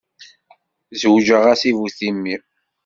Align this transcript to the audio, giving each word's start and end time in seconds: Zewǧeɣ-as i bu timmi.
Zewǧeɣ-as 0.99 1.61
i 1.69 1.71
bu 1.77 1.87
timmi. 1.97 2.35